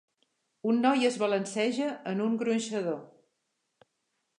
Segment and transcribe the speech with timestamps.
[0.69, 3.03] un noi es balanceja en un gronxador.